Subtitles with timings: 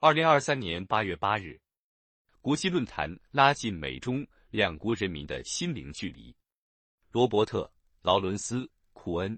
[0.00, 1.60] 二零二三年八月八日，
[2.40, 6.32] 国际论坛拉近美中两国人民的心灵距离。
[7.10, 7.64] 罗伯特·
[8.00, 8.60] 劳伦斯·
[8.92, 9.36] 库恩，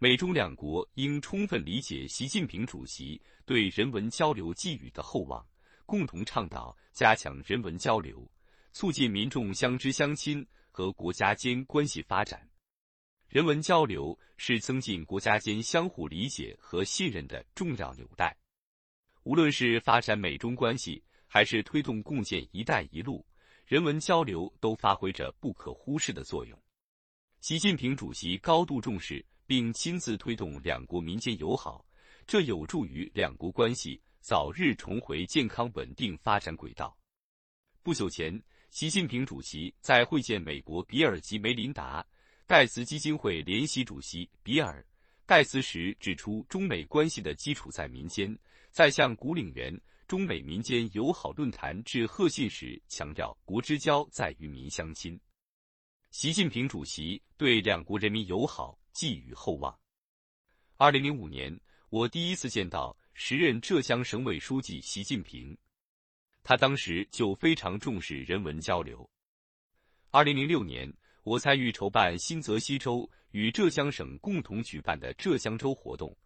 [0.00, 5.46] 美中两国应充分理解习近平主席对人文交流寄予的厚望，
[5.86, 8.28] 共同倡导加强人文交流，
[8.72, 12.50] 促进民众相知相亲和国家间关系发展。
[13.28, 18.36] 人文交流是增进国家间相互理解和信任的重要纽带。
[19.28, 23.22] 无论是发展美中关系，还是推动共建“一带一路”，
[23.68, 26.58] 人文交流都发挥着不可忽视的作用。
[27.42, 31.84] 习近平主席高度重视并亲自推动两国民间友好，
[32.26, 36.96] 这有助于两国关系早日重回健康稳定发展轨道。
[37.82, 42.02] 不久前，习近平主席在会见美国比尔及梅琳达。
[42.46, 44.80] 盖茨基金会联席主席比尔·
[45.26, 48.34] 盖茨时指出，中美关系的基础在民间。
[48.78, 49.76] 在向古岭园
[50.06, 55.18] 中美民间友好论坛致贺信时，强调国之交在于民相亲。
[56.12, 59.76] 习近平主席对两国人民友好寄予厚望。
[60.76, 65.58] 二零零五年，我第一次见到时任浙江省委书记习近平，
[66.44, 69.10] 他当时就非常重视人文交流。
[70.12, 70.88] 二零零六年。
[71.24, 76.16] 我参与筹办新泽西州与浙江省共同举办的浙江州活动，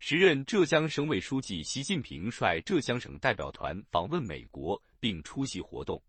[0.00, 6.00] 时任浙江省委书记习近平率浙江省代表团访问美国并出席活动。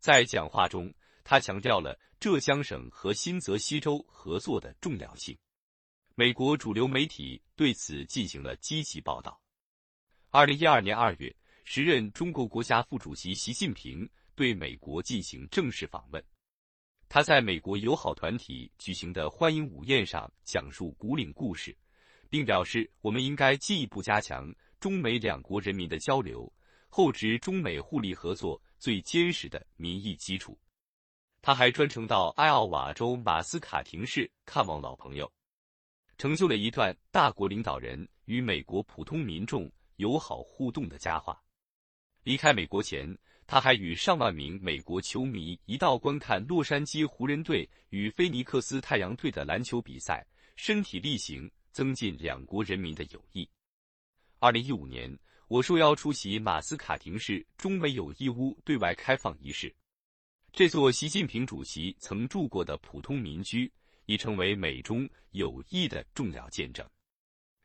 [0.00, 5.36] 在讲话中，他强调了浙江省和新泽西州合作的重要性。
[6.16, 9.40] 美国主流媒体对此进行了积极报道。
[10.30, 16.22] 二零一二年二月，时任中国国家副主席习近平对美国进行正式访问。
[17.08, 21.76] 他在美国友好团体举行的欢迎午宴上讲述古岭故事，
[22.34, 26.52] 并表示我们应该进一步加强中美两国人民的交流，
[26.88, 30.58] 厚植中美互利合作最坚实的民意基础。
[31.40, 35.32] 他还专程到艾奥瓦州马斯卡廷市看望老朋友，
[36.18, 41.40] 成就了一段大国领导人与美国普通民众友好互动的佳话。
[42.24, 43.16] 离开美国前。
[43.46, 53.46] 他还与上万名美国球迷一道观看洛杉矶湖人队与菲尼克斯太阳队的篮球比赛，身体力行，增进两国人民的友谊。
[54.38, 55.18] 二零一五年，
[55.48, 59.74] 我受邀出席马斯卡廷市中美友谊屋对外开放仪式。
[60.52, 63.70] 这座习近平主席曾住过的普通民居，
[64.06, 66.88] 已成为美中友谊的重要见证。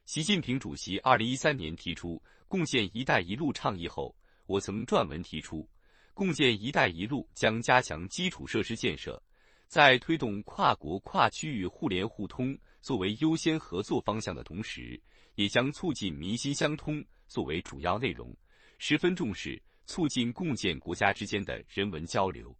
[0.06, 4.16] 习近平主席二零一三年提出共建“一带一路”倡议后。
[4.47, 5.70] 我曾撰文提出，
[6.16, 9.22] 共建“一带一路”将加强基础设施建设，
[9.69, 15.00] 在推动跨国跨区域互联互通作为优先合作方向的同时，
[15.35, 18.35] 也将促进民心相通作为主要内容，
[18.79, 22.53] 十分重视促进共建国家之间的人文交流。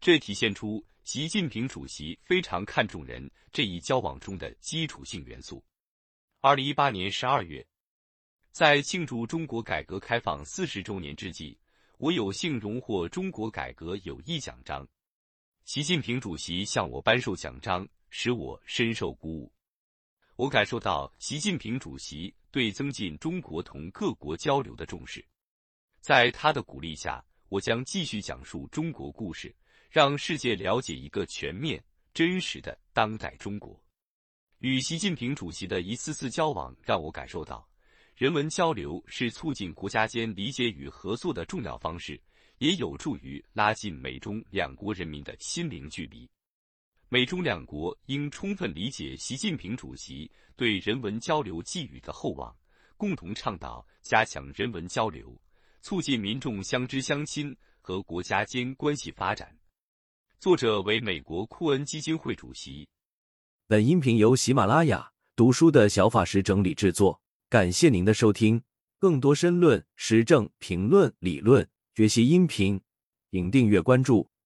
[0.00, 5.62] 这体现出习近平主席非常看重人这一交往中的基础性元素。
[6.40, 7.64] 二零一八年十二月。
[8.50, 11.58] 在庆祝中国改革开放四十周年之际，
[11.98, 14.88] 我有幸荣获中国改革友谊奖章。
[15.64, 19.50] 习近平主席向我颁授奖章，使我深受鼓舞。
[20.36, 25.24] 我感受到习近平主席对增进中国同各国交流的重视。
[26.00, 29.56] 在他的鼓励下，我将继续讲述中国故事，
[29.88, 31.82] 让世界了解一个全面、
[32.12, 33.82] 真实的当代中国。
[34.58, 37.66] 与习近平主席的一次次交往，让我感受到。
[38.16, 42.20] 人文交流是促进国家间理解与合作的重要方式，
[42.58, 46.30] 也有助于拉近美中两国人民的心灵距离。
[47.08, 52.56] 美中两国应充分理解习近平主席对人文交流寄予的厚望，
[52.96, 55.36] 共同倡导加强人文交流，
[55.80, 59.52] 促进民众相知相亲和国家间关系发展。
[60.38, 62.88] 作者为美国库恩基金会主席。
[63.66, 67.20] 本音频由喜马拉雅读书的小法师整理制作。
[67.54, 68.62] 感谢您的收听，
[68.98, 72.80] 更多深论、时政评论、理论学习音频，
[73.30, 74.28] 请订阅关注。